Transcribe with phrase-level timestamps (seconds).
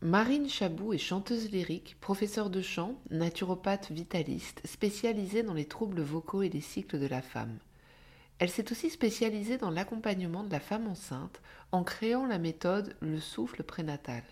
[0.00, 6.42] Marine Chabou est chanteuse lyrique, professeure de chant, naturopathe vitaliste, spécialisée dans les troubles vocaux
[6.42, 7.58] et les cycles de la femme.
[8.38, 11.42] Elle s'est aussi spécialisée dans l'accompagnement de la femme enceinte
[11.72, 14.22] en créant la méthode le souffle prénatal.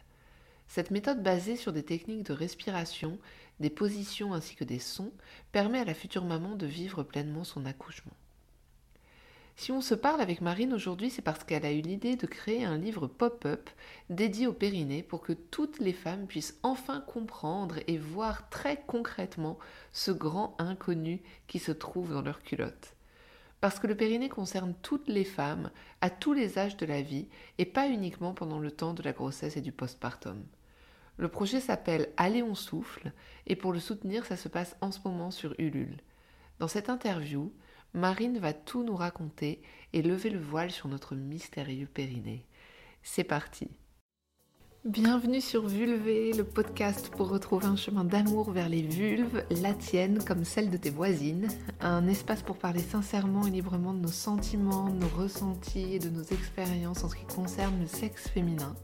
[0.68, 3.18] Cette méthode basée sur des techniques de respiration,
[3.58, 5.12] des positions ainsi que des sons
[5.50, 8.14] permet à la future maman de vivre pleinement son accouchement.
[9.58, 12.66] Si on se parle avec Marine aujourd'hui, c'est parce qu'elle a eu l'idée de créer
[12.66, 13.70] un livre pop-up
[14.10, 19.58] dédié au périnée pour que toutes les femmes puissent enfin comprendre et voir très concrètement
[19.92, 22.94] ce grand inconnu qui se trouve dans leur culotte.
[23.62, 25.70] Parce que le périnée concerne toutes les femmes,
[26.02, 27.26] à tous les âges de la vie,
[27.56, 30.44] et pas uniquement pendant le temps de la grossesse et du postpartum.
[31.16, 33.10] Le projet s'appelle Allez on souffle,
[33.46, 35.96] et pour le soutenir, ça se passe en ce moment sur Ulule.
[36.58, 37.50] Dans cette interview,
[37.94, 42.44] Marine va tout nous raconter et lever le voile sur notre mystérieux périnée.
[43.02, 43.68] C'est parti.
[44.84, 50.22] Bienvenue sur Vulvé, le podcast pour retrouver un chemin d'amour vers les vulves, la tienne
[50.22, 51.48] comme celle de tes voisines.
[51.80, 56.08] Un espace pour parler sincèrement et librement de nos sentiments, de nos ressentis et de
[56.08, 58.76] nos expériences en ce qui concerne le sexe féminin.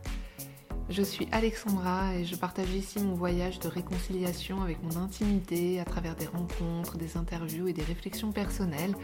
[0.88, 5.84] Je suis Alexandra et je partage ici mon voyage de réconciliation avec mon intimité à
[5.84, 8.94] travers des rencontres, des interviews et des réflexions personnelles.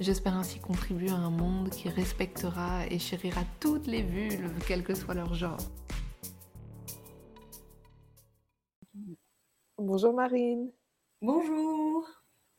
[0.00, 4.94] J'espère ainsi contribuer à un monde qui respectera et chérira toutes les vulves, quel que
[4.94, 5.58] soit leur genre.
[9.76, 10.70] Bonjour Marine.
[11.20, 12.06] Bonjour.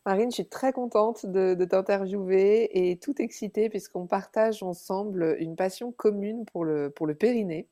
[0.06, 5.56] Marine, je suis très contente de, de t'interviewer et tout excitée puisqu'on partage ensemble une
[5.56, 7.68] passion commune pour le, pour le périnée.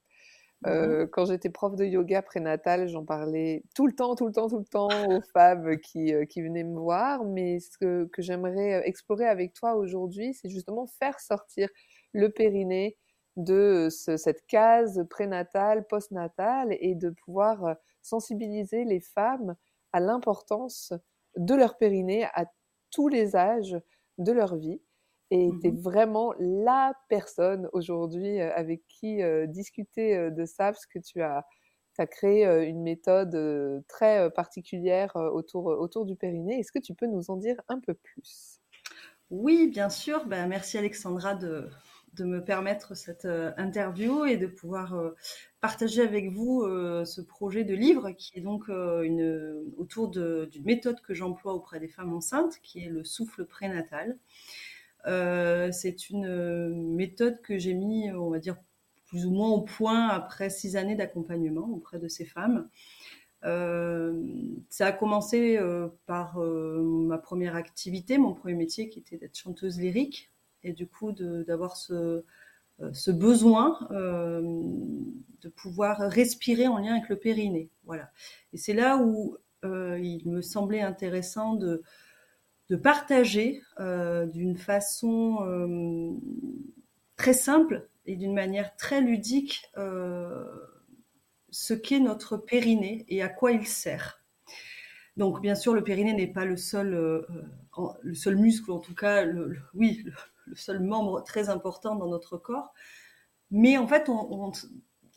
[0.65, 4.33] Mmh euh, quand j'étais prof de yoga prénatal, j'en parlais tout le temps, tout le
[4.33, 7.23] temps, tout le temps aux femmes qui, euh, qui venaient me voir.
[7.25, 11.69] Mais ce que, que j'aimerais euh, explorer avec toi aujourd'hui, c'est justement faire sortir
[12.13, 12.97] le périnée
[13.35, 19.55] de cette case prénatale, postnatale et de pouvoir sensibiliser les femmes
[19.93, 20.91] à l'importance
[21.35, 22.45] de leur périnée à
[22.89, 23.77] tous les âges
[24.17, 24.81] de leur vie.
[25.29, 30.99] Et tu es mmh vraiment la personne aujourd'hui avec qui discuter de ça, parce que
[30.99, 31.45] tu as,
[31.97, 36.59] as créé une méthode très particulière autour, autour du périnée.
[36.59, 38.61] Est-ce que tu peux nous en dire un peu plus?
[39.29, 40.25] Oui, bien sûr.
[40.25, 41.69] Ben, merci Alexandra de,
[42.13, 43.27] de me permettre cette
[43.57, 44.95] interview et de pouvoir
[45.59, 46.63] partager avec vous
[47.05, 51.89] ce projet de livre qui est donc une, autour d'une méthode que j'emploie auprès des
[51.89, 54.17] femmes enceintes, qui est le souffle prénatal.
[55.07, 58.57] Euh, c'est une euh, méthode que j'ai mis, on va dire,
[59.05, 62.69] plus ou moins au point après six années d'accompagnement auprès de ces femmes.
[63.45, 64.21] Euh,
[64.69, 65.57] ça a commencé
[66.07, 70.29] par ma première activité, mon premier métier qui était d'être chanteuse lyrique
[70.63, 72.25] et du coup d'avoir ce,
[72.91, 77.69] ce, besoin de pouvoir respirer en lien avec le périnée.
[77.85, 78.11] Voilà.
[78.51, 81.81] Et c'est là où il me semblait intéressant de,
[82.69, 86.11] de partager euh, d'une façon euh,
[87.15, 90.45] très simple et d'une manière très ludique euh,
[91.49, 94.21] ce qu'est notre périnée et à quoi il sert.
[95.15, 99.57] Donc, bien sûr, le périnée n'est pas le seul, le muscle, en tout cas, le,
[99.73, 100.03] oui,
[100.45, 102.73] le, seul membre très important dans notre corps.
[103.49, 104.11] Mais en fait,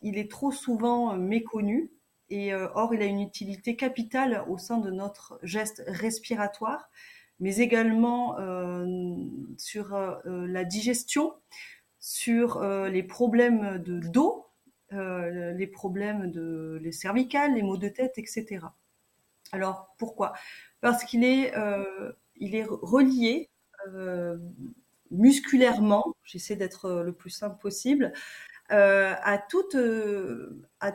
[0.00, 1.92] il est trop souvent méconnu.
[2.30, 6.88] Et or, il a une utilité capitale au sein de notre geste respiratoire
[7.40, 9.16] mais également euh,
[9.56, 11.34] sur euh, la digestion,
[11.98, 14.46] sur euh, les problèmes de dos,
[14.92, 18.66] les problèmes de les cervicales, les maux de tête, etc.
[19.52, 20.32] Alors pourquoi?
[20.80, 21.54] Parce qu'il est,
[22.34, 23.50] il est relié
[25.12, 28.12] musculairement, j'essaie d'être le plus simple possible,
[28.68, 29.76] à toute,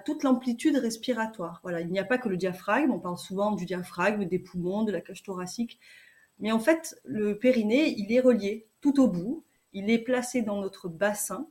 [0.03, 1.61] toute l'amplitude respiratoire.
[1.63, 4.83] Voilà, il n'y a pas que le diaphragme, on parle souvent du diaphragme, des poumons,
[4.83, 5.79] de la cage thoracique,
[6.39, 10.61] mais en fait, le périnée, il est relié tout au bout, il est placé dans
[10.61, 11.49] notre bassin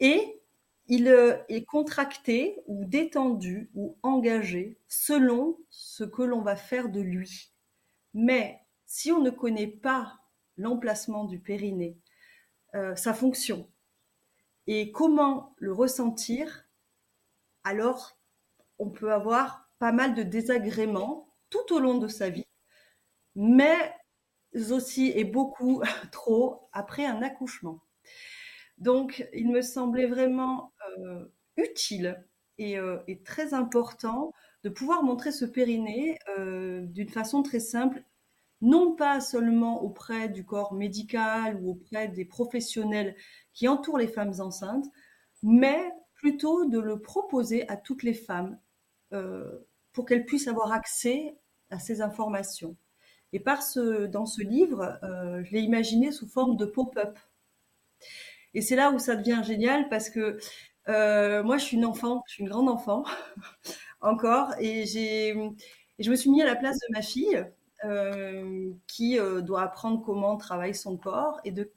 [0.00, 0.40] et
[0.88, 7.00] il euh, est contracté ou détendu ou engagé selon ce que l'on va faire de
[7.00, 7.52] lui.
[8.14, 10.18] Mais si on ne connaît pas
[10.56, 11.98] l'emplacement du périnée,
[12.74, 13.68] euh, sa fonction,
[14.66, 16.66] et comment le ressentir,
[17.64, 18.18] alors
[18.78, 22.46] on peut avoir pas mal de désagréments tout au long de sa vie
[24.70, 25.82] aussi et beaucoup
[26.12, 27.80] trop après un accouchement.
[28.78, 31.26] Donc, il me semblait vraiment euh,
[31.56, 32.24] utile
[32.60, 34.32] euh, et, très important
[34.64, 38.02] de pouvoir montrer ce périnée euh, d'une façon très simple,
[38.60, 43.16] non pas seulement auprès du corps médical ou auprès des professionnels
[43.52, 44.86] qui entourent les femmes enceintes,
[45.42, 45.80] mais
[46.14, 48.58] plutôt de le proposer à toutes les femmes
[49.92, 51.36] pour qu'elles puissent avoir accès
[51.70, 52.76] à ces informations.
[53.32, 57.18] Et par ce, dans ce livre, je l'ai imaginé sous forme de pop-up.
[58.54, 60.38] Et c'est là où ça devient génial parce que
[60.88, 63.04] euh, moi, je suis une enfant, je suis une grande enfant
[64.00, 65.34] encore, et j'ai,
[65.98, 67.44] je me suis mis à la place de ma fille
[67.84, 71.72] euh, qui euh, doit apprendre comment travaille son corps et de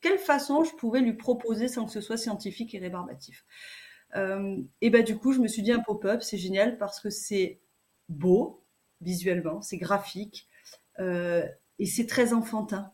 [0.00, 3.44] quelle façon je pouvais lui proposer sans que ce soit scientifique et rébarbatif.
[4.80, 7.60] et ben du coup, je me suis dit un pop-up, c'est génial parce que c'est
[8.08, 8.64] beau
[9.00, 10.48] visuellement, c'est graphique
[10.98, 12.92] et c'est très enfantin.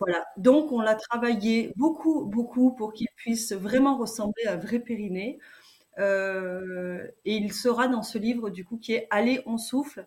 [0.00, 0.24] Voilà.
[0.36, 5.38] Donc, on l'a travaillé beaucoup, beaucoup pour qu'il puisse vraiment ressembler à un vrai périnée.
[5.98, 10.06] Euh, et il sera dans ce livre, du coup, qui est Allez, on souffle,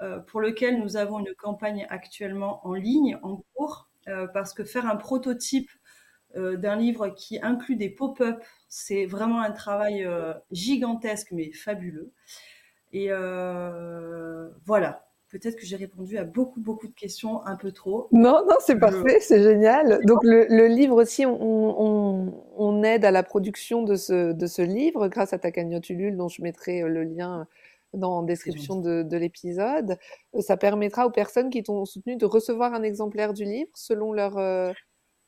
[0.00, 4.64] euh, pour lequel nous avons une campagne actuellement en ligne, en cours, euh, parce que
[4.64, 5.70] faire un prototype
[6.34, 10.06] d'un livre qui inclut des pop-up, c'est vraiment un travail
[10.50, 12.12] gigantesque, mais fabuleux.
[12.92, 13.08] Et
[14.66, 18.08] voilà peut-être que j'ai répondu à beaucoup, beaucoup de questions un peu trop.
[18.12, 20.00] Non, non, c'est parfait, c'est génial.
[20.04, 25.32] Donc le, livre aussi, on, aide à la production de ce, de ce livre grâce
[25.32, 27.46] à ta cagnotte Ulule, dont je mettrai euh, le lien
[27.94, 29.96] dans la description de, l'épisode.
[30.34, 34.12] Euh, ça permettra aux personnes qui t'ont soutenu de recevoir un exemplaire du livre selon
[34.12, 34.38] leur,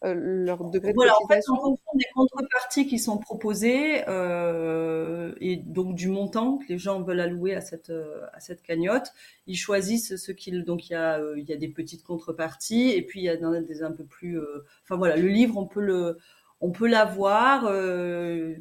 [0.05, 5.35] euh, leur degré de voilà, en fait, en fonction des contreparties qui sont proposées euh,
[5.41, 9.13] et donc du montant que les gens veulent allouer à cette euh, à cette cagnotte,
[9.49, 13.03] ils choisissent ce qu'ils donc il y a il y a des petites contreparties et
[13.03, 14.41] puis il y a des un peu plus
[14.85, 16.19] enfin voilà le livre on peut le
[16.61, 17.65] on peut l'avoir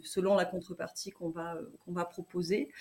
[0.03, 1.55] selon la contrepartie qu'on va
[1.85, 2.71] qu'on va proposer,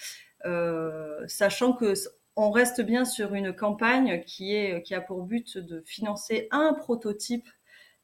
[1.27, 1.93] sachant que
[2.37, 6.73] on reste bien sur une campagne qui est qui a pour but de financer un
[6.73, 7.47] prototype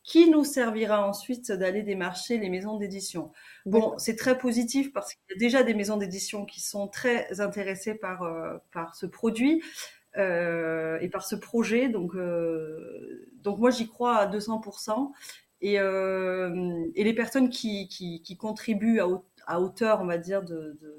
[0.02, 3.32] qui nous servira ensuite d'aller démarcher les maisons d'édition?
[3.66, 7.40] Bon, c'est très positif parce qu'il y a déjà des maisons d'édition qui sont très
[7.40, 9.62] intéressées par, euh, par ce produit
[10.19, 11.88] euh, et par ce projet.
[11.88, 15.12] Donc, euh, donc moi, j'y crois à 200%.
[15.62, 19.06] Et, euh, et les personnes qui, qui, qui contribuent à,
[19.46, 20.42] à hauteur, on va dire,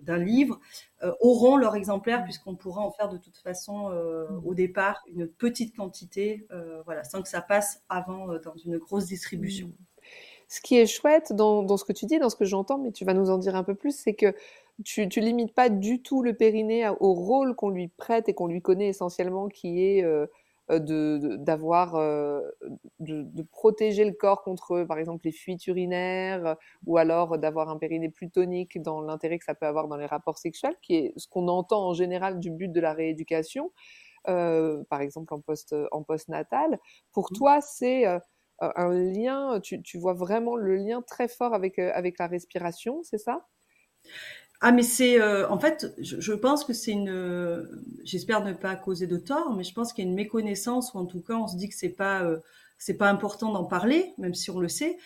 [0.02, 0.60] d'un livre,
[1.04, 2.24] euh, auront leur exemplaire mmh.
[2.24, 4.42] puisqu'on pourra en faire de toute façon euh, mmh.
[4.46, 9.06] au départ une petite quantité, euh, voilà, sans que ça passe avant dans une grosse
[9.06, 9.68] distribution.
[9.68, 10.04] Mmh.
[10.48, 12.92] Ce qui est chouette dans, dans, ce que tu dis, dans ce que j'entends, mais
[12.92, 14.36] tu vas nous en dire un peu plus, c'est que
[14.84, 18.48] tu, tu limites pas du tout le périnée au rôle qu'on lui prête et qu'on
[18.48, 20.04] lui connaît essentiellement, qui est
[20.72, 22.40] euh, de d'avoir euh,
[23.00, 26.56] de, de, protéger le corps contre par exemple les fuites urinaires
[26.86, 30.06] ou alors d'avoir un périnée plus tonique dans l'intérêt que ça peut avoir dans les
[30.06, 33.74] rapports sexuels qui est ce qu'on entend en général du but de la rééducation
[34.30, 36.80] euh, par exemple en post en postnatal
[37.12, 37.36] pour mmh.
[37.36, 38.20] toi c'est euh,
[38.60, 43.18] un lien tu, tu vois vraiment le lien très fort avec avec la respiration c'est
[43.18, 43.46] ça?
[44.66, 47.68] Ah, mais c'est euh, en fait, je, pense que c'est une.
[48.06, 51.00] J'espère ne pas causer de tort, mais je pense qu'il y a une méconnaissance ou
[51.00, 52.40] en tout cas, on se dit que c'est pas euh,
[52.98, 54.98] pas important d'en parler, même si on le sait.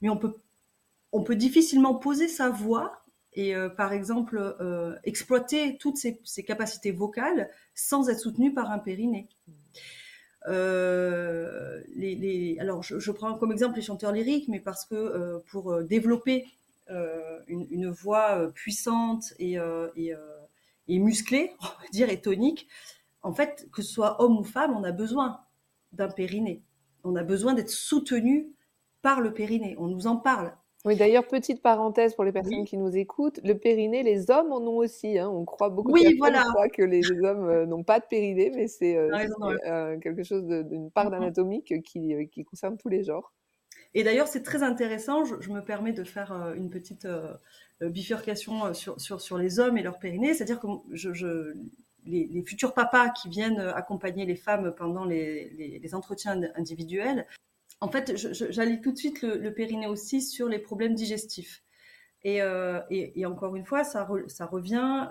[0.00, 0.34] Mais on peut
[1.12, 3.04] on peut difficilement poser sa voix
[3.34, 4.56] et euh, par exemple
[5.04, 9.28] exploiter toutes ses, capacités vocales sans être soutenu par un périnée.
[10.46, 10.54] alors,
[12.82, 16.46] je, prends comme exemple les chanteurs lyriques, mais parce que pour développer
[16.90, 19.88] euh, une, voix euh, puissante et, euh,
[20.86, 22.68] et, musclée, on va dire, et tonique,
[23.22, 25.40] en fait, que ce soit homme ou femme, on a besoin
[25.92, 26.62] d'un périnée.
[27.02, 28.52] On a besoin d'être soutenu
[29.00, 29.76] par le périnée.
[29.78, 30.54] On nous en parle.
[30.84, 34.60] Oui, d'ailleurs, petite parenthèse pour les personnes qui nous écoutent, le périnée, les hommes en
[34.60, 35.18] ont aussi.
[35.18, 35.30] Hein.
[35.30, 36.44] On croit beaucoup oui, voilà.
[36.74, 38.98] que les hommes n'ont pas de périnée, mais c'est
[40.02, 43.32] quelque chose d'une part d'anatomique qui, qui, concerne tous les genres.
[43.94, 45.24] Et d'ailleurs, c'est très intéressant.
[45.24, 47.34] Je, me permets de faire euh, une petite euh,
[47.80, 50.34] bifurcation euh, sur, sur, sur, les hommes et leur périnée.
[50.34, 51.54] C'est-à-dire que
[52.04, 57.26] les, futurs papas qui viennent accompagner les femmes pendant les, les, entretiens individuels,
[57.80, 61.62] en fait, j'allie tout de suite le, périnée aussi sur les problèmes digestifs.
[62.24, 62.40] Et,
[62.90, 65.08] et, encore une fois, ça, ça revient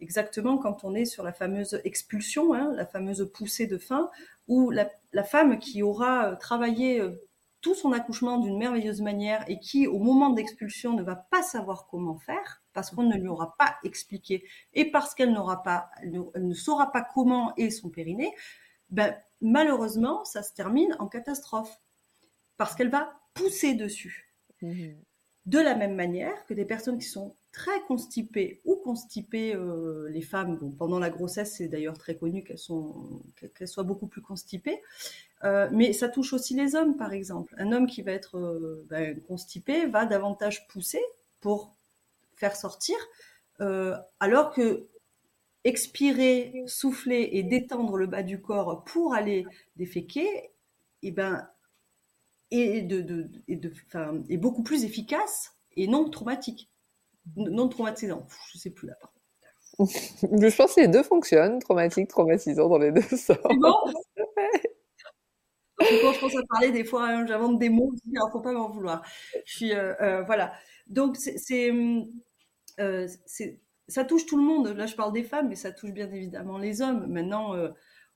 [0.00, 4.10] exactement quand on est sur la fameuse expulsion, hein, la fameuse poussée de faim,
[4.48, 4.88] où la,
[5.24, 7.22] femme qui aura euh, travaillé euh,
[7.60, 11.86] tout son accouchement d'une merveilleuse manière et qui, au moment d'expulsion, ne va pas savoir
[11.88, 14.44] comment faire, parce qu'on ne lui aura pas expliqué
[14.74, 18.32] et parce qu'elle n'aura pas, elle ne saura pas comment est son périnée,
[18.90, 21.80] ben, malheureusement, ça se termine en catastrophe
[22.56, 24.32] parce qu'elle va pousser dessus.
[24.62, 24.92] Mmh.
[25.46, 30.20] De la même manière que des personnes qui sont très constipées ou constipées, euh, les
[30.20, 33.22] femmes, pendant la grossesse, c'est d'ailleurs très connu qu'elles, sont,
[33.54, 34.82] qu'elles soient beaucoup plus constipées,
[35.72, 37.54] mais ça touche aussi les hommes, par exemple.
[37.56, 41.02] Un homme qui va être ben, constipé va davantage pousser
[41.40, 41.74] pour
[42.34, 42.96] faire sortir,
[44.20, 44.88] alors que
[45.64, 49.46] expirer, souffler et détendre le bas du corps pour aller
[49.76, 50.52] déféquer, et
[51.02, 51.48] eh ben,
[52.50, 56.70] est, de, est beaucoup plus efficace et non traumatique.
[57.34, 58.26] Non traumatisant.
[58.52, 59.12] Je sais plus là, par
[59.78, 63.38] Je pense que les deux fonctionnent, traumatique, traumatisant dans les deux sorts.
[63.50, 63.74] C'est bon?
[65.78, 68.52] Quand je pense à parler, des fois, hein, j'invente des mots aussi, alors faut pas
[68.52, 69.02] m'en vouloir.
[69.44, 70.52] Je suis, euh, euh, voilà.
[70.86, 71.70] Donc, c'est,
[72.80, 74.68] euh, c'est, ça touche tout le monde.
[74.68, 77.06] Là, je parle des femmes, mais ça touche bien évidemment les hommes.
[77.08, 77.54] Maintenant,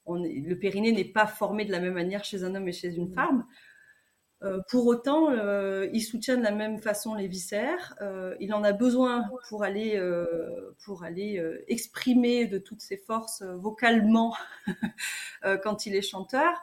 [0.07, 3.13] le périnée n'est pas formé de la même manière chez un homme et chez une
[3.13, 3.45] femme.
[4.43, 7.95] Euh, pour autant, euh, il soutient de la même façon les viscères.
[8.41, 10.01] il en a besoin pour aller,
[10.85, 14.35] pour aller exprimer de toutes ses forces vocalement
[15.63, 16.63] quand il est chanteur.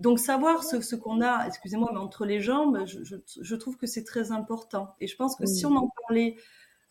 [0.00, 4.32] donc savoir ce, qu'on a, excusez-moi, mais entre les jambes, je, trouve que c'est très
[4.32, 4.94] important.
[5.00, 6.36] Et je pense que si on en parlait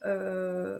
[0.05, 0.79] euh,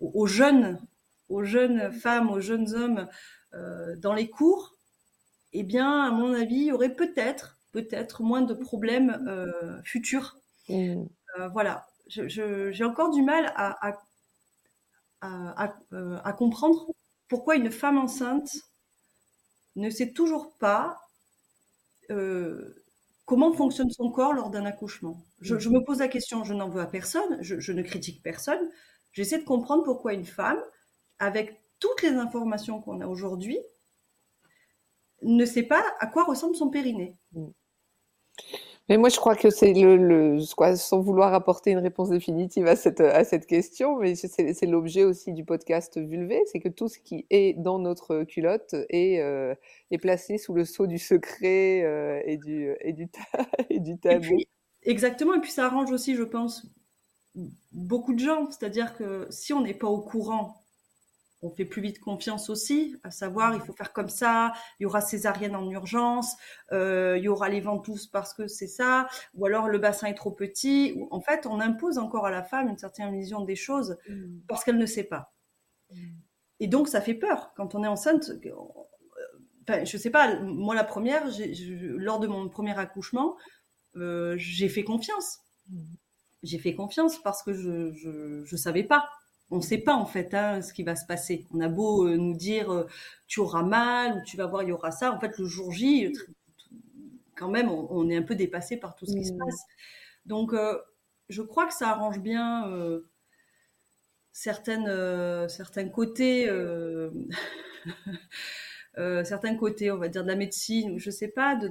[0.00, 0.80] aux jeunes,
[1.28, 3.08] aux jeunes femmes, aux jeunes hommes
[3.54, 4.73] euh, dans les cours,
[5.54, 10.36] eh bien, à mon avis, il y aurait peut-être, peut-être moins de problèmes euh, futurs.
[10.68, 11.04] Mmh.
[11.52, 13.98] voilà, j'ai encore du mal à,
[15.20, 16.86] à, comprendre
[17.28, 18.50] pourquoi une femme enceinte
[19.76, 21.00] ne sait toujours pas
[23.24, 25.22] comment fonctionne son corps lors d'un accouchement.
[25.40, 28.70] Je, me pose la question, je n'en veux à personne, je, ne critique personne.
[29.12, 30.60] J'essaie de comprendre pourquoi une femme,
[31.18, 33.58] avec toutes les informations qu'on a aujourd'hui,
[35.22, 37.16] ne sait pas à quoi ressemble son périnée.
[37.32, 37.48] Mm.
[38.90, 42.76] Mais moi, je crois que c'est le, le sans vouloir apporter une réponse définitive à
[42.76, 46.98] cette, à cette question, mais c'est l'objet aussi du podcast Vulvé, c'est que tout ce
[46.98, 49.54] qui est dans notre culotte est, euh,
[49.90, 53.08] est placé sous le sceau du secret euh, et, du, et, du
[53.70, 54.36] et du tabou.
[54.82, 56.66] exactement, et puis ça arrange aussi, je pense,
[57.72, 60.62] beaucoup de gens, c'est-à-dire que si on n'est pas au courant
[61.44, 64.86] on fait plus vite confiance aussi, à savoir il faut faire comme ça, il y
[64.86, 66.36] aura césarienne en urgence,
[66.72, 70.14] euh, il y aura les ventouses parce que c'est ça, ou alors le bassin est
[70.14, 70.98] trop petit.
[71.10, 74.38] En fait, on impose encore à la femme une certaine vision des choses mm.
[74.48, 75.34] parce qu'elle ne sait pas.
[75.90, 75.96] Mm.
[76.60, 78.32] Et donc ça fait peur quand on est enceinte.
[79.68, 81.24] Enfin, je sais pas, moi la première,
[81.96, 83.36] lors de mon premier accouchement,
[83.96, 85.40] euh, j'ai fait confiance.
[85.68, 85.82] Mm.
[86.42, 89.10] J'ai fait confiance parce que je je savais pas
[89.54, 91.46] on ne sait pas en fait hein, ce qui va se passer.
[91.54, 92.88] On a beau euh, nous dire euh,
[93.28, 95.12] tu auras mal ou tu vas voir il y aura ça.
[95.12, 96.12] En fait, le jour J,
[97.36, 99.38] quand même, on, est un peu dépassé par tout ce qui se mmh.
[99.38, 99.62] passe.
[100.26, 100.76] Donc, euh,
[101.28, 102.68] je crois que ça arrange bien
[104.32, 106.50] certaines, certains côtés.
[109.24, 111.68] certains côtés, on va dire, de la médecine, je sais pas, de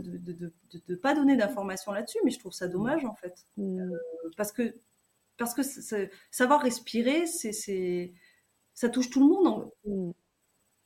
[0.87, 3.45] ne pas donner d'informations là-dessus, mais je trouve ça dommage, en fait.
[3.57, 3.91] Mmh.
[4.37, 4.73] parce que
[5.37, 5.61] parce que
[6.31, 8.13] savoir respirer, c'est,
[8.73, 9.71] ça touche tout le monde.
[9.85, 10.11] Mm.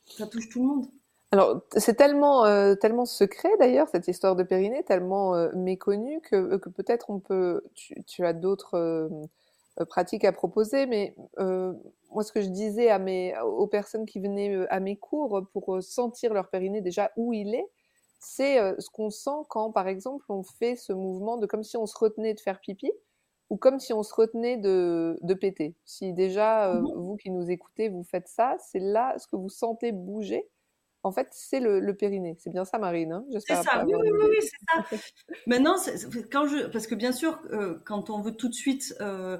[0.06, 0.88] Ça touche tout le monde.
[1.32, 6.36] Alors, c'est tellement, euh, tellement secret d'ailleurs, cette histoire de Périnée, tellement euh, méconnue que,
[6.36, 7.64] euh, que peut-être on peut.
[7.76, 9.10] Tu, as d'autres
[9.90, 14.66] pratiques à proposer, mais moi, ce que je disais à mes, aux personnes qui venaient
[14.70, 17.68] à mes cours pour sentir leur Périnée déjà où il est,
[18.20, 21.86] c'est ce qu'on sent quand, par exemple, on fait ce mouvement de comme si on
[21.86, 22.92] se retenait de faire pipi
[23.50, 25.76] ou comme si on se retenait de, de péter.
[25.86, 29.36] Si déjà, euh, mmh vous qui nous écoutez, vous faites ça, c'est là ce que
[29.36, 30.48] vous sentez bouger.
[31.04, 32.36] En fait, c'est le, périnée.
[32.40, 33.26] C'est bien ça, Marine hein?
[33.40, 34.98] C'est ça, oui, oui, oui, c'est ça.
[35.48, 35.76] Maintenant,
[36.32, 39.38] quand je, parce que bien sûr, euh, quand on veut tout de suite euh,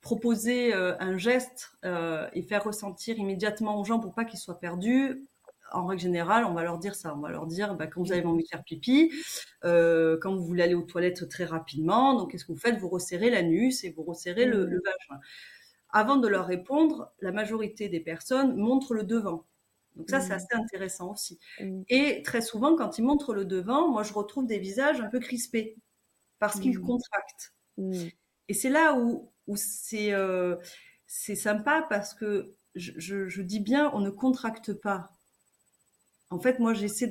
[0.00, 5.26] proposer un geste et faire ressentir immédiatement aux gens pour pas qu'ils soient perdus,
[5.72, 7.14] en règle générale, on va leur dire ça.
[7.14, 9.12] On va leur dire, bah, quand vous avez envie de faire pipi,
[9.64, 12.78] euh, quand vous voulez aller aux toilettes très rapidement, donc qu'est-ce que vous faites?
[12.78, 14.80] Vous resserrez l'anus et vous resserrez le, mmh.
[14.84, 15.20] vagin.
[15.90, 19.46] Avant de leur répondre, la majorité des personnes montrent le devant.
[19.96, 20.32] Donc ça, c'est mmh.
[20.32, 21.38] assez intéressant aussi.
[21.60, 21.82] Mmh.
[21.88, 25.18] Et très souvent, quand ils montrent le devant, moi, je retrouve des visages un peu
[25.18, 25.76] crispés
[26.38, 27.54] parce qu'ils contractent.
[28.48, 30.56] Et c'est là où, où c'est euh,
[31.06, 35.10] sympa parce que je, je dis bien, on ne contracte pas
[36.30, 37.08] en fait, moi, j'essaie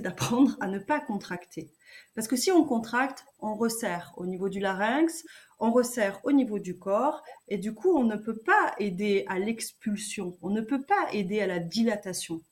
[0.00, 1.70] d'apprendre à ne pas contracter.
[2.14, 5.24] Parce que si on contracte, on resserre au niveau du larynx,
[5.60, 9.38] on resserre au niveau du corps, et du coup, on ne peut pas aider à
[9.38, 12.42] l'expulsion, on ne peut pas aider à la dilatation.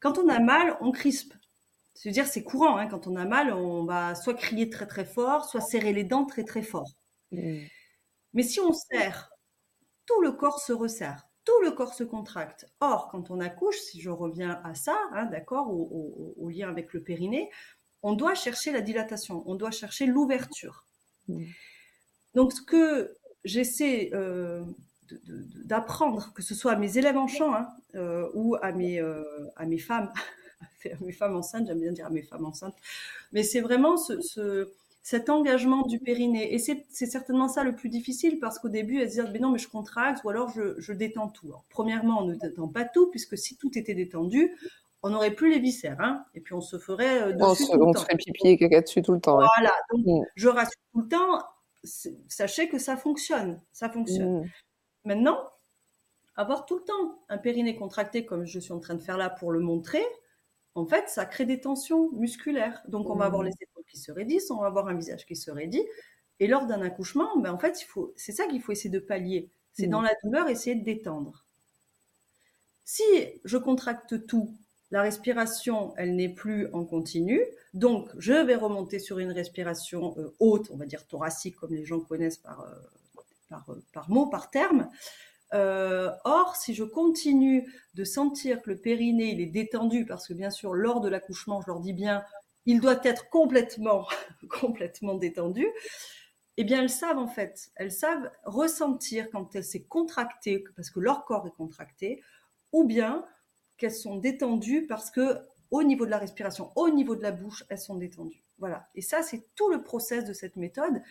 [0.00, 1.34] Quand on a mal, on crispe.
[1.94, 5.48] C'est-à-dire, c'est courant, hein, quand on a mal, on va soit crier très très fort,
[5.48, 6.90] soit serrer les dents très très fort.
[7.30, 7.60] Mmh.
[8.34, 9.30] Mais si on serre,
[10.06, 11.28] tout le corps se resserre.
[11.46, 12.66] Tout le corps se contracte.
[12.80, 17.00] Or, quand on accouche, si je reviens à ça, hein, d'accord, au, lien avec le
[17.02, 17.50] périnée,
[18.02, 20.84] on doit chercher la dilatation, on doit chercher l'ouverture.
[21.28, 21.44] Mmh.
[22.34, 24.64] Donc, ce que j'essaie euh,
[25.64, 29.22] d'apprendre, que ce soit à mes élèves en chant hein, euh, ou à mes, euh,
[29.54, 30.12] à mes femmes,
[30.84, 32.76] à mes femmes enceintes, j'aime bien dire à mes femmes enceintes,
[33.32, 34.68] mais c'est vraiment ce
[35.06, 36.52] cet engagement du périnée.
[36.52, 39.50] Et c'est certainement ça le plus difficile parce qu'au début, elles se disent, mais non,
[39.50, 41.52] mais je contracte ou alors je, détends tout.
[41.68, 44.56] premièrement, on ne détend pas tout puisque si tout était détendu,
[45.04, 46.00] on n'aurait plus les viscères.
[46.00, 49.00] Hein et puis on se ferait euh, dessus on se, ferait pipi et caca dessus
[49.00, 49.36] tout le temps.
[49.36, 50.24] Voilà, donc mm.
[50.34, 51.40] je rassure tout le temps,
[52.26, 53.62] sachez que ça fonctionne.
[53.70, 54.40] Ça fonctionne.
[54.40, 54.50] Mm.
[55.04, 55.38] Maintenant,
[56.34, 59.30] avoir tout le temps un périnée contracté comme je suis en train de faire là
[59.30, 60.04] pour le montrer,
[60.74, 62.82] en fait, ça crée des tensions musculaires.
[62.88, 63.46] Donc, on va avoir mmh.
[63.46, 65.84] les épaules qui se raidissent, on va avoir un visage qui se raidit.
[66.38, 68.98] Et lors d'un accouchement, ben, en fait, il faut, c'est ça qu'il faut essayer de
[68.98, 69.48] pallier.
[69.72, 70.04] C'est dans mmh.
[70.04, 71.44] la douleur, essayer de détendre.
[72.84, 73.02] Si
[73.44, 74.54] je contracte tout,
[74.90, 77.40] la respiration, elle n'est plus en continu.
[77.74, 81.84] Donc, je vais remonter sur une respiration euh, haute, on va dire thoracique, comme les
[81.84, 84.88] gens connaissent par, euh, par, euh, par mot, par terme.
[85.54, 90.34] Euh, or, si je continue de sentir que le périnée il est détendu, parce que
[90.34, 92.22] bien sûr, lors de l'accouchement, je leur dis bien,
[92.66, 94.06] il doit être complètement,
[94.60, 95.66] complètement détendu.
[96.58, 101.00] Eh bien, elles savent en fait, elles savent ressentir quand elles s'est contractée, parce que
[101.00, 102.22] leur corps est contracté,
[102.72, 103.24] ou bien
[103.76, 105.38] qu'elles sont détendues parce que
[105.70, 108.42] au niveau de la respiration, au niveau de la bouche, elles sont détendues.
[108.58, 108.88] Voilà.
[108.94, 111.02] Et ça, c'est tout le process de cette méthode.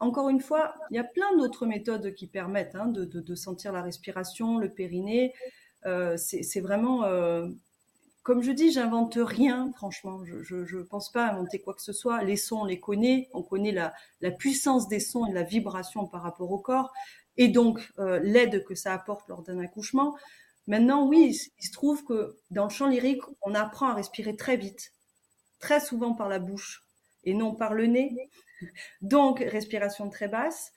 [0.00, 3.82] Encore une fois, il y a plein d'autres méthodes qui permettent hein, de, sentir la
[3.82, 5.34] respiration, le périnée.
[5.86, 7.48] Euh, c'est vraiment, euh,
[8.22, 10.22] comme je dis, j'invente rien, franchement.
[10.24, 12.22] Je ne pense pas inventer quoi que ce soit.
[12.22, 13.30] Les sons, on les connaît.
[13.32, 16.92] On connaît la, puissance des sons et la vibration par rapport au corps.
[17.36, 20.16] Et donc, euh, l'aide que ça apporte lors d'un accouchement.
[20.66, 24.56] Maintenant, oui, il se trouve que dans le chant lyrique, on apprend à respirer très
[24.56, 24.92] vite,
[25.58, 26.84] très souvent par la bouche
[27.24, 28.30] et non par le nez.
[29.00, 30.72] Donc, respiration très basse.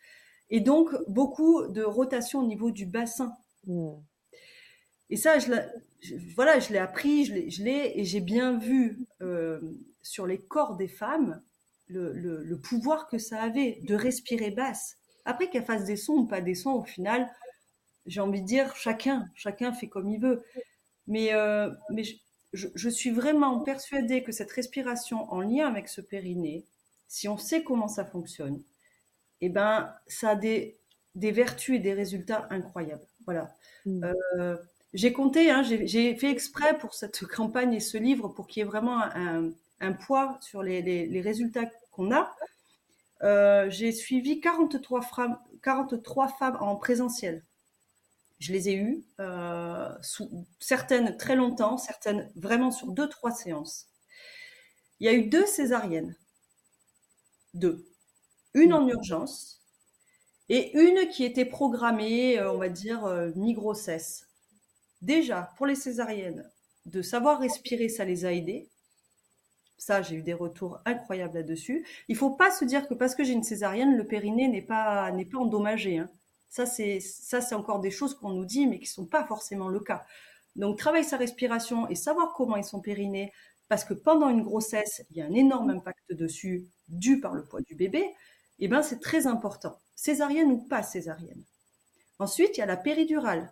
[0.50, 3.36] Et donc, beaucoup de rotation au niveau du bassin.
[3.68, 3.96] Hmm.
[5.10, 5.52] Et ça, je,
[6.36, 9.60] voilà, je l'ai appris, je l'ai, et j'ai bien vu euh,
[10.02, 11.42] sur les corps des femmes
[11.88, 14.98] le, pouvoir que ça avait de respirer basse.
[15.26, 17.30] Après qu'elles fassent des sons ou pas des sons, au final,
[18.06, 20.44] j'ai envie de dire, chacun, chacun fait comme il veut.
[21.08, 26.02] Mais, euh, mais je, je, suis vraiment persuadée que cette respiration en lien avec ce
[26.02, 26.66] périnée,
[27.08, 28.62] si on sait comment ça fonctionne,
[29.42, 30.80] eh ben, ça a des,
[31.16, 33.06] vertus et des résultats incroyables.
[33.26, 33.54] Voilà.
[33.86, 34.04] Mm.
[34.40, 34.58] Euh,
[34.94, 38.64] j'ai compté, hein, j'ai fait exprès pour cette campagne et ce livre pour qu'il y
[38.64, 42.36] ait vraiment un, poids sur les, résultats qu'on a.
[43.24, 47.44] Euh, j'ai suivi 43 femmes, 43 femmes en présentiel.
[48.40, 49.90] Je les ai eues, euh,
[50.60, 53.88] certaines très longtemps, certaines vraiment sur deux, trois séances.
[55.00, 56.16] Il y a eu deux césariennes
[57.54, 57.86] deux.
[58.54, 59.62] Une en urgence
[60.50, 64.28] et une qui était programmée, euh, on va dire, mi-grossesse.
[65.04, 66.50] Déjà, pour les césariennes,
[66.86, 68.70] de savoir respirer, ça les a aidés.
[69.78, 71.86] Ça, j'ai eu des retours incroyables là-dessus.
[72.08, 75.12] Il faut pas se dire que parce que j'ai une césarienne, le périnée n'est pas,
[75.12, 75.98] n'est endommagé.
[75.98, 76.10] Hein.
[76.48, 79.68] Ça, c'est, ça, c'est encore des choses qu'on nous dit, mais qui sont pas forcément
[79.68, 80.06] le cas.
[80.56, 83.34] Donc, travailler sa respiration et savoir comment est son périnée,
[83.68, 87.44] parce que pendant une grossesse, il y a un énorme impact dessus dû par le
[87.44, 88.10] poids du bébé,
[88.60, 89.78] eh ben c'est très important.
[89.96, 91.44] Césarienne ou pas césarienne.
[92.20, 93.52] Ensuite, il y a la péridurale.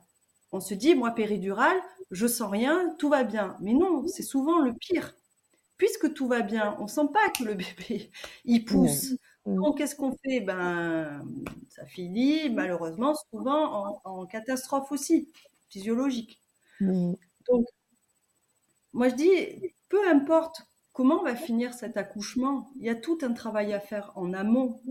[0.51, 1.79] On se dit, moi, péridurale,
[2.11, 3.55] je sens rien, tout va bien.
[3.61, 5.15] Mais non, c'est souvent le pire.
[5.77, 8.11] Puisque tout va bien, on sent pas que le bébé,
[8.45, 9.13] il pousse.
[9.45, 10.41] Donc, qu'est-ce qu'on fait?
[10.41, 11.25] Ben,
[11.69, 15.29] ça finit malheureusement souvent en, catastrophe aussi,
[15.69, 16.39] physiologique.
[16.79, 17.65] Donc,
[18.93, 23.33] moi, je dis, peu importe comment va finir cet accouchement, il y a tout un
[23.33, 24.81] travail à faire en amont,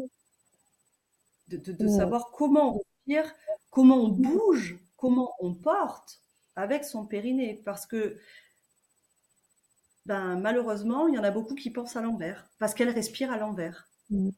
[1.49, 3.35] de, savoir comment on respire,
[3.71, 6.21] comment on bouge, comment on porte
[6.57, 7.63] avec son périnée.
[7.65, 8.19] Parce que,
[10.07, 13.39] ben, malheureusement, il y en a beaucoup qui pensent à l'envers, parce qu'elle respire à
[13.39, 13.89] l'envers.
[14.11, 14.31] Mm.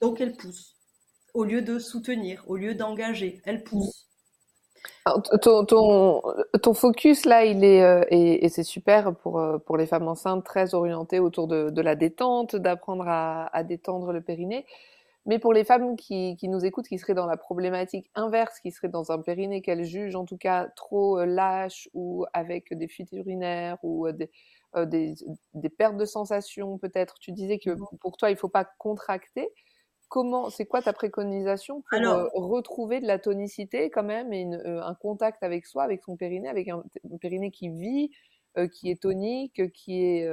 [0.00, 0.76] Donc, elle pousse.
[1.34, 4.08] Au lieu de soutenir, au lieu d'engager, elle pousse
[5.42, 6.22] ton, ton,
[6.62, 10.44] ton, focus là, il est euh, et, c'est super pour euh, pour les femmes enceintes,
[10.44, 14.66] très orienté autour de, de la détente, d'apprendre à, à, détendre le périnée.
[15.28, 18.72] Mais pour les femmes qui, qui, nous écoutent, qui seraient dans la problématique inverse, qui
[18.72, 22.88] seraient dans un périnée qu'elles jugent en tout cas trop euh, lâche ou avec des
[22.88, 24.30] fuites urinaires ou des,
[24.86, 25.14] des,
[25.54, 27.18] des pertes de sensations peut-être.
[27.20, 29.48] Tu disais que pour toi, il faut pas contracter.
[30.08, 34.82] comment, c'est quoi ta préconisation pour euh, retrouver de la tonicité quand même et euh,
[34.82, 36.82] un contact avec soi, avec son périnée, avec un,
[37.20, 38.10] périnée qui vit,
[38.56, 40.28] euh, qui est tonique, qui est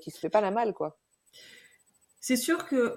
[0.00, 0.98] qui se fait pas la mal quoi?
[2.26, 2.96] C'est sûr que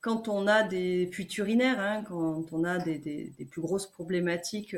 [0.00, 4.74] quand on a des fuites urinaires, hein, quand on a des, des, plus grosses problématiques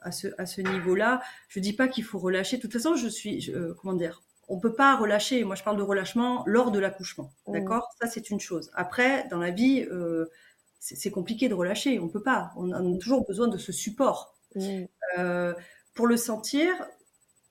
[0.00, 2.56] à ce, à ce niveau-là, je dis pas qu'il faut relâcher.
[2.56, 5.44] De toute façon, je suis, comment dire, on peut pas relâcher.
[5.44, 7.34] Moi, je parle de relâchement lors de l'accouchement.
[7.46, 7.52] Mmh.
[7.52, 7.90] D'accord?
[8.00, 8.70] Ça, c'est une chose.
[8.74, 10.30] Après, dans la vie, euh,
[10.78, 11.98] c'est compliqué de relâcher.
[12.00, 12.52] On peut pas.
[12.56, 14.34] On a toujours besoin de ce support.
[14.54, 14.84] Mmh.
[15.18, 15.52] Euh,
[15.92, 16.70] pour le sentir,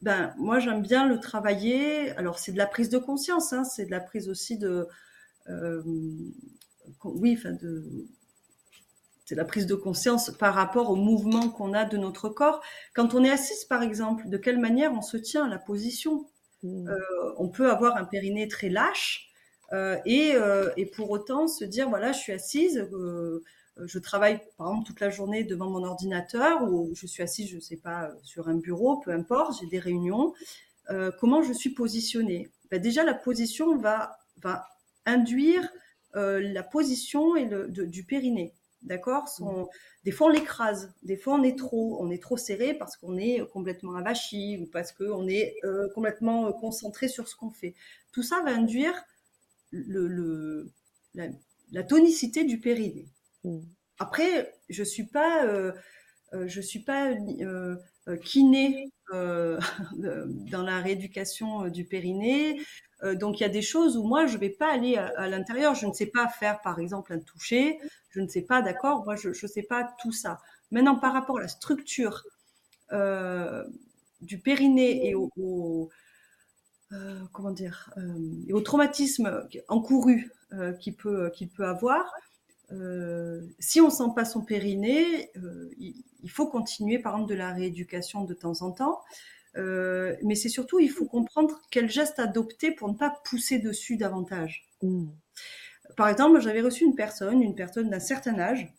[0.01, 2.11] ben, moi, j'aime bien le travailler.
[2.11, 3.53] Alors, c'est de la prise de conscience.
[3.53, 3.63] Hein.
[3.63, 4.87] c'est de la prise aussi de.
[5.49, 5.81] Euh,
[7.03, 8.07] oui, enfin, de.
[9.25, 12.61] C'est la prise de conscience par rapport au mouvement qu'on a de notre corps.
[12.93, 16.25] Quand on est assise, par exemple, de quelle manière on se tient, la position?
[16.63, 16.87] Mmh.
[16.87, 19.27] Euh, on peut avoir un périnée très lâche
[19.73, 22.87] euh, euh, et, pour autant se dire voilà, je suis assise,
[23.85, 27.55] je travaille par exemple toute la journée devant mon ordinateur ou je suis assise, je
[27.55, 30.33] ne sais pas, sur un bureau, peu importe, j'ai des réunions.
[31.19, 32.49] comment je suis positionnée?
[32.71, 34.67] Ben Déjà, la position va, va
[35.05, 35.69] induire
[36.13, 38.53] la position et le, du périnée.
[38.83, 39.25] D'accord?
[39.39, 39.65] Mmh.
[40.07, 40.93] Des fois, on l'écrase.
[41.03, 44.65] Des fois, on est trop, on est trop serré parce qu'on est complètement avachi ou
[44.67, 47.75] parce qu'on est euh, complètement euh, concentré sur ce qu'on fait.
[48.13, 48.93] Tout ça va induire
[49.71, 50.71] le,
[51.13, 53.09] la, tonicité du périnée.
[53.99, 55.71] Après, je suis pas, euh,
[56.45, 57.13] je suis pas
[58.23, 62.59] kiné dans la rééducation du périnée.
[63.03, 65.75] Euh, donc il y a des choses où moi je vais pas aller à, l'intérieur,
[65.75, 69.15] je ne sais pas faire par exemple un toucher, je ne sais pas, d'accord, moi
[69.15, 70.39] je ne sais pas tout ça.
[70.71, 72.23] Maintenant par rapport à la structure
[72.91, 73.63] euh,
[74.21, 75.89] du périnée et au,
[76.91, 77.93] euh, comment dire
[78.47, 80.31] et au traumatisme encouru
[80.79, 82.11] qu'il peut qu'il peut avoir,
[83.59, 85.31] si on sent pas son périnée,
[85.79, 89.01] il, il, faut continuer par exemple de la rééducation de temps en temps.
[89.57, 93.97] Euh, mais c'est surtout, il faut comprendre quel geste adopter pour ne pas pousser dessus
[93.97, 94.67] davantage.
[94.81, 95.07] Mm.
[95.95, 98.71] Par exemple, j'avais reçu une personne, une personne d'un certain âge,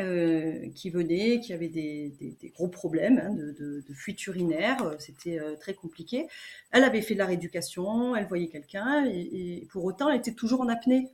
[0.00, 5.74] euh, qui venait, qui avait des, gros problèmes hein, de, fuite urinaire, euh, c'était très
[5.74, 6.28] compliqué.
[6.70, 10.60] Elle avait fait de la rééducation, elle voyait quelqu'un, et, pour autant, elle était toujours
[10.60, 11.10] en apnée.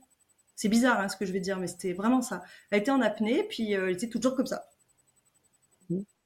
[0.55, 2.43] C'est bizarre hein, ce que je vais dire, mais c'était vraiment ça.
[2.71, 4.69] Elle était en apnée, puis elle était toujours comme ça.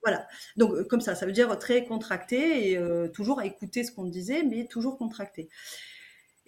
[0.03, 0.27] Voilà.
[0.57, 3.91] Donc euh, comme ça, ça veut dire très contracté et euh, toujours à écouter ce
[3.91, 5.49] qu'on disait, mais toujours contracté.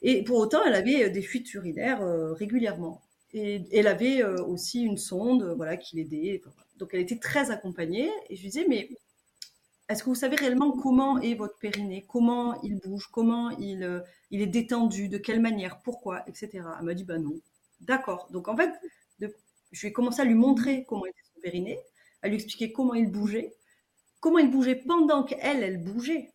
[0.01, 2.01] Et pour autant, elle avait euh, des fuites urinaires
[2.35, 3.01] régulièrement.
[3.33, 6.41] Et elle avait aussi une sonde, voilà, qui l'aidait.
[6.77, 8.09] Donc elle était très accompagnée.
[8.29, 8.89] Et je lui disais, mais
[9.89, 12.05] est-ce que vous savez réellement comment est votre périnée?
[12.09, 13.07] Comment il bouge?
[13.11, 15.07] Comment il, il est détendu?
[15.07, 15.79] De quelle manière?
[15.81, 16.23] Pourquoi?
[16.27, 16.49] Etc.
[16.53, 17.39] Elle m'a dit, bah non.
[17.81, 18.27] D'accord.
[18.31, 18.71] Donc en fait,
[19.19, 21.79] je vais commencer à lui montrer comment était son périnée
[22.21, 23.55] à lui expliquer comment il bougeait,
[24.19, 26.33] comment il bougeait pendant qu'elle, elle bougeait.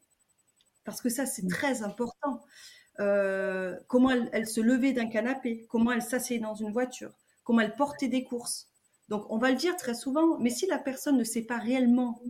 [0.84, 1.48] Parce que ça, c'est mm.
[1.48, 2.44] très important.
[2.98, 7.12] Euh, comment elle, se levait d'un canapé, comment elle s'asseyait dans une voiture,
[7.44, 8.70] comment elle portait des courses.
[9.08, 12.22] Donc, on va le dire très souvent, mais si la personne ne sait pas réellement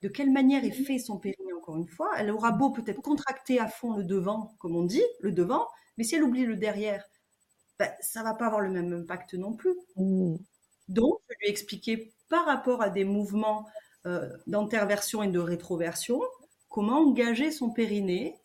[0.00, 3.58] de quelle manière est fait son périnée, encore une fois, elle aura beau peut-être contracter
[3.58, 5.66] à fond le devant, comme on dit, le devant,
[5.98, 7.04] mais si elle oublie le derrière,
[7.80, 9.74] ben, ça va pas avoir le même impact non plus.
[9.96, 10.36] Mm.
[10.88, 13.66] Donc, je lui ai expliqué par rapport à des mouvements
[14.04, 16.20] euh, d'interversion et de rétroversion,
[16.68, 18.36] comment engager son périnée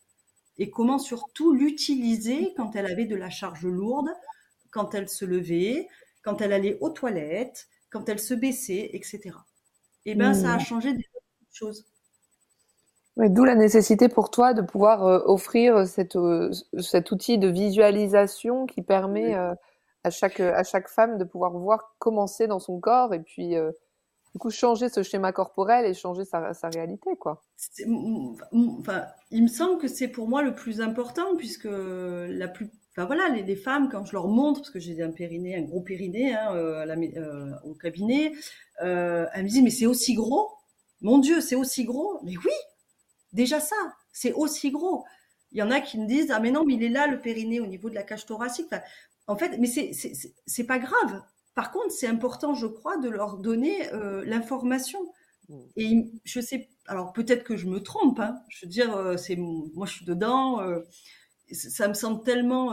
[0.56, 4.08] et comment surtout l'utiliser quand elle avait de la charge lourde,
[4.70, 5.86] quand elle se levait,
[6.22, 9.20] quand elle allait aux toilettes, quand elle se baissait, etc.
[10.06, 10.60] Et eh bien, ça a mmh.
[10.60, 11.04] changé des
[11.52, 11.84] choses.
[13.16, 16.50] D'où la nécessité pour toi de pouvoir euh, offrir cette, euh,
[16.80, 19.34] cet outil de visualisation qui permet
[20.06, 23.72] à chaque, à chaque femme de pouvoir voir commencer dans son corps et puis euh,
[24.32, 27.42] du coup changer ce schéma corporel et changer sa, sa réalité quoi.
[28.52, 33.04] Enfin, il me semble que c'est pour moi le plus important puisque la plus Enfin
[33.04, 35.82] voilà, les, les, femmes, quand je leur montre, parce que j'ai un périnée, un gros
[35.82, 38.32] périnée hein, euh, à la, euh, au cabinet,
[38.80, 40.48] elles me disent, mais c'est aussi gros.
[41.02, 42.18] Mon Dieu, c'est aussi gros.
[42.24, 42.52] Mais oui,
[43.32, 43.76] déjà ça,
[44.12, 45.04] c'est aussi gros.
[45.52, 47.20] Il y en a qui me disent, ah mais non, mais il est là, le
[47.20, 48.66] périnée, au niveau de la cage thoracique.
[48.66, 48.82] Enfin,
[49.26, 51.22] en fait, mais c'est pas grave.
[51.54, 55.00] Par contre, c'est important, je crois, de leur donner euh, l'information.
[55.48, 55.60] Mm.
[55.76, 58.20] Et je sais, alors peut-être que je me trompe.
[58.20, 60.60] Hein, je veux dire, euh, c'est moi, je suis dedans.
[60.60, 60.80] Euh,
[61.52, 62.72] ça me semble tellement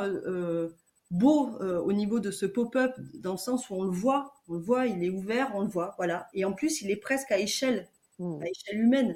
[1.12, 4.60] beau au niveau de ce pop-up, dans le sens où on le voit, on le
[4.60, 6.28] voit, il est ouvert, on le voit, voilà.
[6.34, 7.88] Et en plus, il est presque à échelle,
[8.18, 8.42] mm.
[8.42, 9.16] à échelle humaine.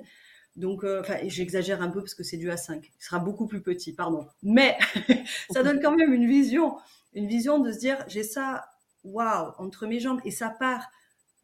[0.57, 2.81] Donc, enfin, j'exagère un peu parce que c'est du A5.
[2.83, 4.27] Il sera beaucoup plus petit, pardon.
[4.43, 4.77] Mais
[5.51, 6.75] ça donne quand même une vision
[7.17, 8.69] une vision de se dire j'ai ça,
[9.03, 10.87] waouh, entre mes jambes et ça part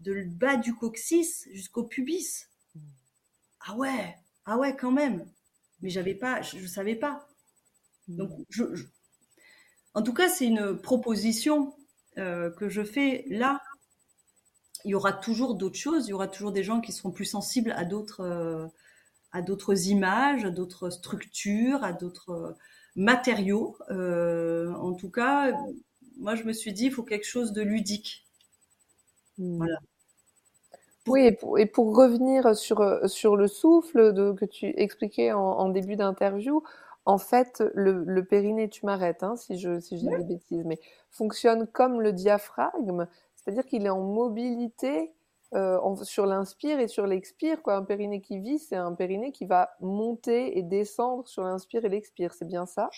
[0.01, 2.47] de le bas du coccyx jusqu'au pubis.
[3.61, 5.25] Ah ouais, ah ouais, quand même.
[5.81, 7.27] Mais j'avais pas, je, ne savais pas.
[8.07, 8.29] Donc,
[9.93, 11.75] en tout cas, c'est une proposition
[12.17, 13.61] euh, que je fais là.
[14.85, 16.07] Il y aura toujours d'autres choses.
[16.07, 18.67] Il y aura toujours des gens qui seront plus sensibles à d'autres, euh,
[19.33, 22.53] à d'autres images, à d'autres structures, à d'autres euh,
[22.95, 23.75] matériaux.
[23.89, 25.51] en tout cas,
[26.17, 28.25] moi, je me suis dit, il faut quelque chose de ludique.
[29.37, 29.57] Hmm.
[29.57, 29.79] Voilà.
[31.07, 31.25] Oui,
[31.57, 36.63] et pour, revenir sur, euh, sur le souffle de, que tu expliquais en, début d'interview,
[37.05, 40.79] en fait, le, périnée, tu m'arrêtes hein, si je, si je dis des bêtises, mais
[41.11, 45.11] fonctionne comme le diaphragme, c'est-à-dire qu'il est en mobilité
[45.53, 47.61] euh, sur l'inspire et sur l'expire.
[47.61, 47.75] Quoi.
[47.75, 51.89] Un périnée qui vit, c'est un périnée qui va monter et descendre sur l'inspire et
[51.89, 52.89] l'expire, c'est bien ça?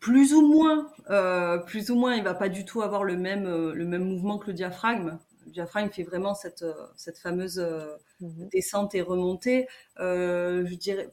[0.00, 3.44] Plus ou moins, euh, plus ou moins, il va pas du tout avoir le même,
[3.44, 7.96] le même mouvement que le diaphragme le diaphragme fait vraiment cette, euh, cette fameuse euh,
[8.20, 8.48] mhm.
[8.50, 9.68] descente et remontée.
[9.98, 11.10] Euh, je dirais,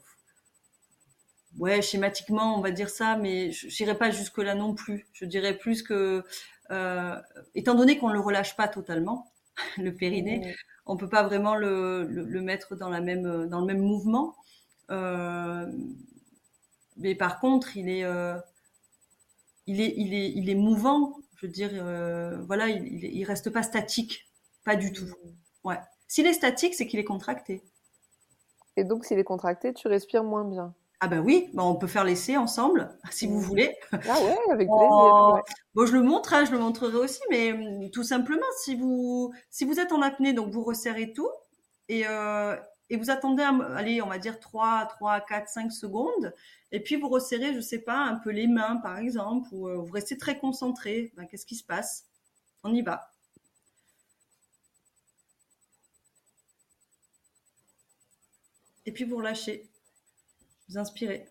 [1.58, 5.06] ouais, schématiquement, on va dire ça, mais je n'irai pas jusque-là non plus.
[5.12, 6.24] Je dirais plus que,
[7.54, 9.32] étant donné qu'on ne le relâche pas totalement,
[9.78, 10.54] le périnée,
[10.86, 14.36] on on peut pas vraiment le, le, mettre dans, la même, dans le même mouvement.
[16.96, 18.04] mais par contre, il est,
[19.66, 21.18] il est, il est, il est mouvant.
[21.36, 21.72] Je veux dire,
[22.46, 24.28] voilà, il, il reste pas statique.
[24.64, 25.06] Pas du tout.
[25.64, 25.78] Ouais.
[26.08, 27.62] S'il est statique, c'est qu'il est contracté.
[28.76, 30.72] Et donc, s'il est contracté, tu respires moins bien.
[31.00, 33.76] Ah ben oui, bah, on peut faire l'essai ensemble, si vous voulez.
[33.92, 35.42] Ah ouais, avec plaisir.
[35.74, 39.32] Bon, je le montre, hein, je le montrerai aussi, mais hum, tout simplement, si vous,
[39.50, 41.30] si vous êtes en apnée, donc vous resserrez tout,
[41.88, 42.56] et, euh,
[42.90, 43.44] et vous attendez,
[43.76, 46.34] allez, on va dire 3, 3, 4, 5 secondes,
[46.72, 49.76] et puis vous resserrez, je sais pas, un peu les mains, par exemple, ou euh,
[49.76, 51.12] vous restez très concentré.
[51.16, 52.06] Ben, Qu'est-ce qui se passe?
[52.64, 53.10] On y va.
[58.86, 59.70] Et puis vous relâchez.
[60.68, 61.26] Vous inspirez.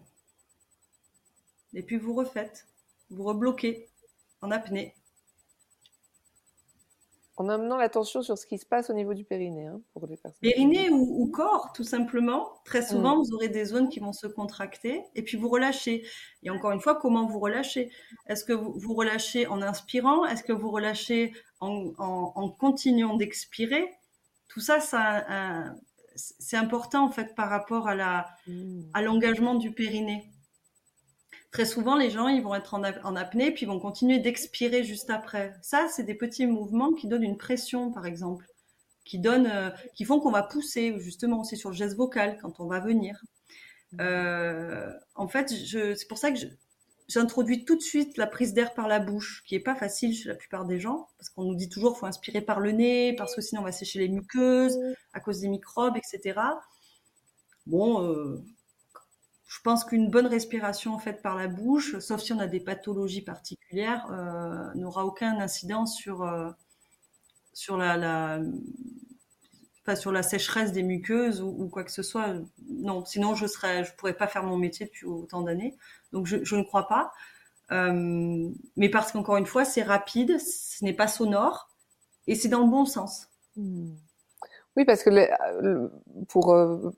[1.74, 2.68] Et puis vous refaites.
[3.10, 3.90] Vous rebloquez
[4.42, 4.96] en apnée.
[7.40, 10.18] En amenant l'attention sur ce qui se passe au niveau du périnée, hein, pour les
[10.18, 10.40] personnes.
[10.42, 12.50] Périnée ou, corps, tout simplement.
[12.66, 13.20] Très souvent, mm.
[13.20, 16.04] vous aurez des zones qui vont se contracter et puis vous relâchez.
[16.42, 17.92] Et encore une fois, comment vous relâchez?
[18.26, 20.26] Est-ce que vous, vous, relâchez en inspirant?
[20.26, 23.88] Est-ce que vous relâchez en, continuant d'expirer?
[24.48, 25.80] Tout ça, ça a un,
[26.18, 28.82] c'est important en fait par rapport à la mmh.
[28.94, 30.32] à l'engagement du périnée.
[31.52, 32.84] Très souvent, les gens ils vont être en,
[33.16, 35.54] apnée puis ils vont continuer d'expirer juste après.
[35.62, 38.46] Ça, c'est des petits mouvements qui donnent une pression, par exemple,
[39.06, 40.96] qui donnent, euh, qui font qu'on va pousser.
[41.00, 43.24] Justement, c'est sur le geste vocal quand on va venir.
[43.94, 43.98] Mmh.
[44.02, 46.48] Euh, en fait, c'est pour ça que je,
[47.08, 50.30] j'introduis tout de suite la prise d'air par la bouche, qui est pas facile chez
[50.30, 53.36] la plupart des gens, parce qu'on nous dit toujours faut inspirer par le nez, parce
[53.36, 54.78] que sinon on va sécher les muqueuses
[55.14, 56.40] à cause des microbes, etc.
[57.66, 58.44] Bon, euh,
[59.48, 63.22] je pense qu'une bonne respiration faite par la bouche, sauf si on a des pathologies
[63.22, 66.52] particulières, euh, n'aura aucun incident sur euh,
[67.54, 68.40] sur la
[69.96, 72.36] sur la sécheresse des muqueuses ou, quoi que ce soit.
[72.70, 75.76] Non, sinon je serais, je pourrais pas faire mon métier depuis autant d'années.
[76.12, 77.12] Donc je, ne crois pas.
[77.72, 81.70] Euh, mais parce qu'encore une fois, c'est rapide, ce n'est pas sonore
[82.28, 83.30] et c'est dans le bon sens.
[83.56, 83.94] Hmm.
[84.76, 85.10] Oui, parce que
[86.28, 86.92] pour euh,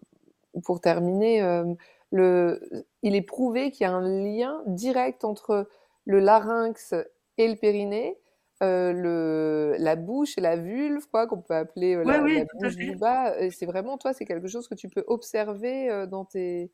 [0.63, 1.73] pour terminer, euh,
[2.11, 2.61] le,
[3.03, 5.69] il est prouvé qu'il y a un lien direct entre
[6.05, 6.93] le larynx
[7.37, 8.17] et le périnée
[8.61, 12.19] euh, le, la bouche et la vulve, quoi, qu'on peut appeler euh, la,
[12.55, 13.33] bouche du bas.
[13.51, 16.69] C'est vraiment, toi, c'est quelque chose que tu peux observer euh, dans tes,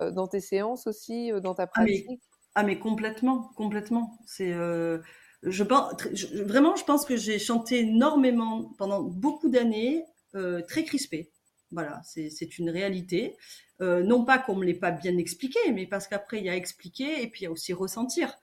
[0.00, 2.04] dans tes séances aussi, dans ta pratique.
[2.06, 2.18] Ah mais,
[2.54, 4.18] ah, mais complètement, complètement.
[4.26, 5.94] C'est, je pense,
[6.34, 10.04] vraiment, je pense que j'ai chanté énormément pendant beaucoup d'années,
[10.68, 11.30] très crispé.
[11.70, 13.38] Voilà, c'est une réalité.
[13.80, 17.22] non pas qu'on me l'ait pas bien expliqué, mais parce qu'après il y a expliquer
[17.22, 18.38] et puis il y a aussi ressentir.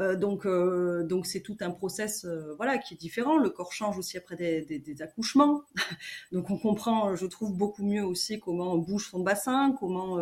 [0.00, 3.36] Euh, donc, euh, donc c'est tout un process, euh, voilà, qui est différent.
[3.36, 5.62] Le corps change aussi après des, accouchements.
[6.32, 10.18] donc, on comprend, je trouve, beaucoup mieux aussi comment bouge son bassin, comment,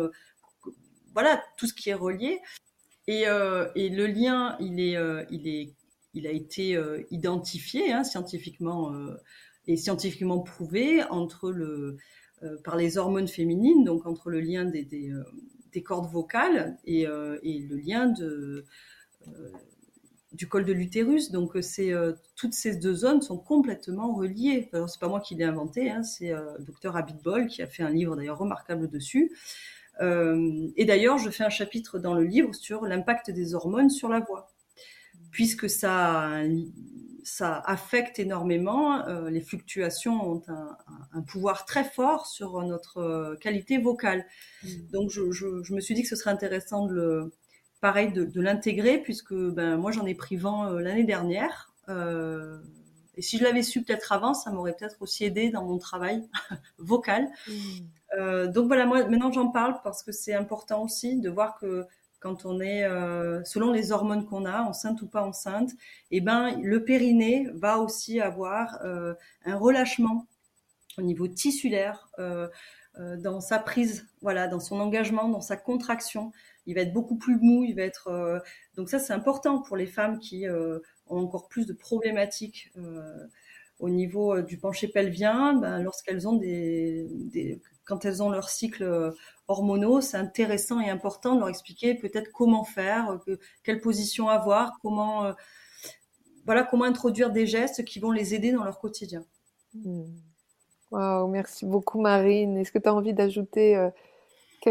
[1.13, 2.39] voilà, tout ce qui est relié.
[3.07, 4.97] Et, le lien, il est,
[5.31, 5.73] il est,
[6.13, 8.93] il a été identifié hein, scientifiquement
[9.67, 11.97] et scientifiquement prouvé entre le,
[12.63, 18.07] par les hormones féminines, donc entre le lien des, des, cordes vocales et, le lien
[18.07, 18.65] de
[20.31, 21.31] du col de l'utérus.
[21.31, 24.69] Donc, euh, c'est euh, toutes ces deux zones sont complètement reliées.
[24.73, 27.67] Alors, c'est pas moi qui l'ai inventé, hein, c'est euh, le docteur Abitbol qui a
[27.67, 29.31] fait un livre d'ailleurs remarquable dessus.
[30.01, 34.21] et d'ailleurs, je fais un chapitre dans le livre sur l'impact des hormones sur la
[34.21, 34.53] voix.
[35.31, 36.41] puisque ça,
[37.23, 39.05] ça affecte énormément.
[39.07, 40.43] Euh, les fluctuations ont
[41.13, 44.25] un, pouvoir très fort sur notre qualité vocale.
[44.63, 44.67] Mmh.
[44.93, 47.31] Donc, je, je, me suis dit que ce serait intéressant de le,
[47.81, 51.73] pareil, de, de l'intégrer, puisque ben, moi, j'en ai pris vent l'année dernière.
[51.89, 52.59] Euh,
[53.15, 56.23] et si je l'avais su peut-être avant, ça m'aurait peut-être aussi aidé dans mon travail
[56.77, 57.29] vocal.
[57.47, 57.53] Mmh.
[58.17, 61.85] Euh, donc voilà, moi maintenant j'en parle parce que c'est important aussi de voir que
[62.19, 65.71] quand on est, euh, selon les hormones qu'on a, enceinte ou pas enceinte,
[66.11, 69.13] eh ben le périnée va aussi avoir euh,
[69.45, 70.25] un relâchement
[70.97, 72.09] au niveau tissulaire
[72.97, 76.33] dans sa prise, voilà, dans son engagement, dans sa contraction.
[76.69, 78.41] Il va être beaucoup plus mou, il va être.
[78.75, 80.45] donc ça c'est important pour les femmes qui
[81.09, 83.27] ont encore plus de problématiques euh,
[83.79, 88.83] au niveau euh, du pencher pelvien, ben, lorsqu'elles ont des, quand elles ont leur cycle
[88.83, 89.11] euh,
[89.47, 93.19] hormonaux, c'est intéressant et important de leur expliquer peut-être comment faire,
[93.63, 95.33] quelle position avoir, comment,
[96.45, 99.23] voilà, comment introduire des gestes qui vont les aider dans leur quotidien.
[99.73, 100.03] Mmh.
[100.91, 102.57] Wow, merci beaucoup Marine.
[102.57, 103.89] Est-ce que tu as envie d'ajouter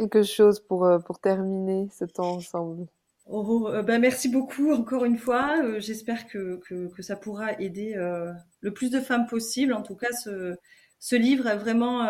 [0.01, 2.87] quelque chose pour, pour terminer ce temps ensemble
[3.31, 5.63] Oh, euh, ben merci beaucoup encore une fois.
[5.63, 9.75] Euh, j'espère que, que, ça pourra aider euh, le plus de femmes possible.
[9.75, 10.57] En tout cas, ce,
[10.99, 12.01] ce livre est vraiment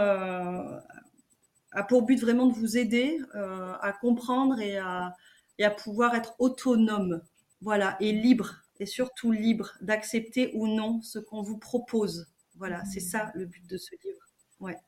[1.72, 5.14] a pour but vraiment de vous aider à comprendre et à,
[5.58, 7.20] et à pouvoir être autonome,
[7.60, 12.26] voilà, et libre, et surtout libre d'accepter ou non ce qu'on vous propose.
[12.56, 14.22] Voilà, c'est ça le but de ce livre.
[14.60, 14.78] Ouais.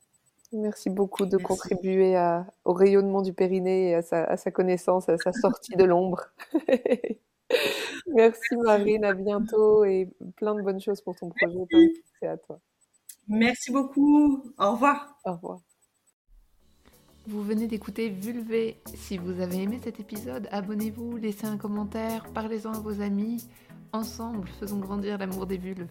[0.52, 2.16] Merci beaucoup de contribuer
[2.64, 6.24] au rayonnement du périnée et à sa, connaissance, à sa sortie de l'ombre.
[8.14, 11.92] Merci Marine, à bientôt et plein de bonnes choses pour ton projet.
[12.18, 12.58] C'est à toi.
[13.28, 14.42] Merci beaucoup.
[14.58, 15.16] Au revoir.
[15.24, 15.60] Au revoir.
[17.28, 18.80] Vous venez d'écouter Vulvé.
[18.94, 23.46] Si vous avez aimé cet épisode, abonnez-vous, laissez un commentaire, parlez-en à vos amis.
[23.92, 25.86] Ensemble, faisons grandir l'amour des vulves.